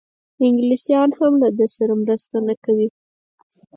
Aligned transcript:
انګلیسیان 0.47 1.09
هم 1.17 1.33
له 1.41 1.49
ده 1.57 1.65
سره 1.75 1.93
مرسته 2.01 2.37
نه 2.47 2.55
کوي. 2.63 2.87